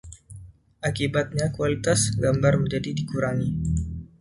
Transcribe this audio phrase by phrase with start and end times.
[0.87, 3.49] Akibatnya, kualitas gambar menjadi dikurangi.